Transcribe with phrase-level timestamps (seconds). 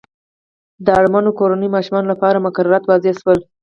[0.85, 3.39] د اړمنو کورنیو ماشومانو لپاره مقررات وضع شول.